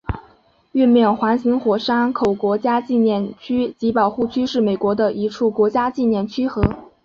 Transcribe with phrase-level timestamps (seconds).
[0.71, 6.63] 月面环形火山口国家纪念区及保护区是美国的一处国家纪念区和。